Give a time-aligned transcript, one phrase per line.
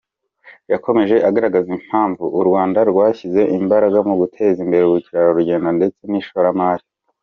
[0.71, 6.85] Yakomeje agaragaza impamvu u Rwanda rwashyize imbaraga mu guteza imbere ubukerarugendo ndetse n’ishoramari.